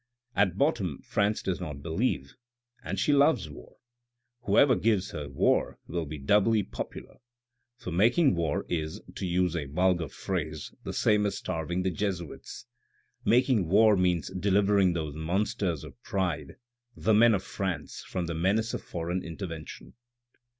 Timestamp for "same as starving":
10.91-11.83